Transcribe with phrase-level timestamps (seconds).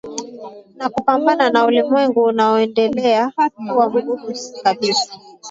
[0.77, 3.31] na kupambana na ulimwengu unaoendelea
[3.69, 5.13] kuwa mgumu kabisa